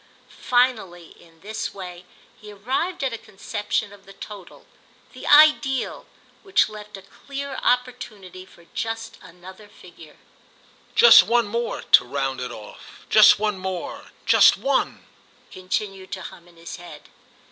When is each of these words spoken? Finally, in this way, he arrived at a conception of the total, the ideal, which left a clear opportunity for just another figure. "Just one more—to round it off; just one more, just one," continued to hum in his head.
Finally, 0.39 1.09
in 1.21 1.41
this 1.41 1.75
way, 1.75 2.05
he 2.35 2.51
arrived 2.51 3.03
at 3.03 3.13
a 3.13 3.19
conception 3.19 3.93
of 3.93 4.07
the 4.07 4.13
total, 4.13 4.65
the 5.13 5.27
ideal, 5.27 6.07
which 6.41 6.67
left 6.67 6.97
a 6.97 7.03
clear 7.03 7.57
opportunity 7.61 8.43
for 8.43 8.65
just 8.73 9.19
another 9.21 9.67
figure. 9.69 10.17
"Just 10.95 11.21
one 11.21 11.45
more—to 11.47 12.03
round 12.03 12.41
it 12.41 12.51
off; 12.51 13.05
just 13.11 13.37
one 13.37 13.59
more, 13.59 14.09
just 14.25 14.57
one," 14.57 15.05
continued 15.51 16.11
to 16.13 16.23
hum 16.23 16.47
in 16.47 16.57
his 16.57 16.77
head. 16.77 17.07